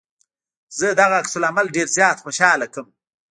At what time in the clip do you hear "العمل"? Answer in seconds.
1.37-1.67